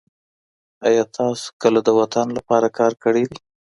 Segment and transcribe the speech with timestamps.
[0.87, 3.37] آیا تاسو کله د وطن لپاره کار کړی دی؟